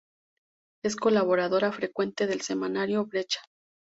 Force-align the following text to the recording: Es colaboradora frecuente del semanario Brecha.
Es 0.83 0.95
colaboradora 0.95 1.71
frecuente 1.71 2.25
del 2.25 2.41
semanario 2.41 3.05
Brecha. 3.05 3.41